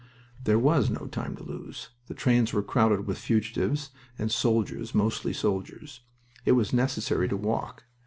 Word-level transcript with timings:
There 0.45 0.57
was 0.57 0.89
no 0.89 1.05
time 1.05 1.35
to 1.35 1.43
lose. 1.43 1.89
The 2.07 2.15
trains 2.15 2.53
were 2.53 2.63
crowded 2.63 3.05
with 3.05 3.19
fugitives 3.19 3.91
and 4.17 4.31
soldiers 4.31 4.95
mostly 4.95 5.31
soldiers. 5.31 5.99
It 6.43 6.53
was 6.53 6.73
necessary 6.73 7.27
to 7.27 7.37
walk. 7.37 7.83